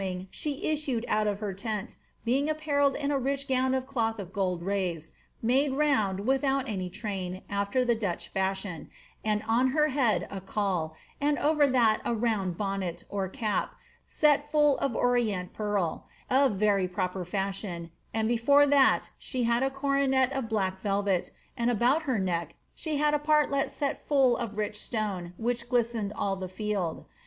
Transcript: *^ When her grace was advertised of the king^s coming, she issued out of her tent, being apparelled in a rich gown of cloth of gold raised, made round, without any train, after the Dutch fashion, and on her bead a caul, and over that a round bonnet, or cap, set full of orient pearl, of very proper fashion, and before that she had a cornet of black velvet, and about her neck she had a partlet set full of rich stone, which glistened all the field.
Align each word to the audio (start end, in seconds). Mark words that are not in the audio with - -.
*^ 0.01 0.03
When 0.03 0.21
her 0.21 0.25
grace 0.25 0.87
was 0.87 1.03
advertised 1.05 1.05
of 1.05 1.05
the 1.05 1.05
king^s 1.05 1.05
coming, 1.05 1.05
she 1.05 1.05
issued 1.05 1.05
out 1.07 1.27
of 1.27 1.39
her 1.41 1.53
tent, 1.53 1.95
being 2.25 2.49
apparelled 2.49 2.95
in 2.95 3.11
a 3.11 3.19
rich 3.19 3.47
gown 3.47 3.75
of 3.75 3.85
cloth 3.85 4.17
of 4.17 4.33
gold 4.33 4.63
raised, 4.63 5.11
made 5.43 5.73
round, 5.73 6.21
without 6.21 6.67
any 6.67 6.89
train, 6.89 7.43
after 7.47 7.85
the 7.85 7.93
Dutch 7.93 8.27
fashion, 8.29 8.89
and 9.23 9.43
on 9.47 9.67
her 9.67 9.87
bead 9.89 10.27
a 10.31 10.41
caul, 10.41 10.95
and 11.21 11.37
over 11.37 11.67
that 11.67 12.01
a 12.03 12.15
round 12.15 12.57
bonnet, 12.57 13.03
or 13.09 13.29
cap, 13.29 13.75
set 14.07 14.49
full 14.49 14.79
of 14.79 14.95
orient 14.95 15.53
pearl, 15.53 16.07
of 16.31 16.53
very 16.53 16.87
proper 16.87 17.23
fashion, 17.23 17.91
and 18.11 18.27
before 18.27 18.65
that 18.65 19.11
she 19.19 19.43
had 19.43 19.61
a 19.61 19.69
cornet 19.69 20.31
of 20.33 20.49
black 20.49 20.81
velvet, 20.81 21.29
and 21.55 21.69
about 21.69 22.01
her 22.09 22.17
neck 22.17 22.55
she 22.73 22.97
had 22.97 23.13
a 23.13 23.19
partlet 23.19 23.69
set 23.69 24.07
full 24.07 24.35
of 24.35 24.57
rich 24.57 24.81
stone, 24.81 25.33
which 25.37 25.69
glistened 25.69 26.11
all 26.15 26.35
the 26.35 26.49
field. 26.49 27.05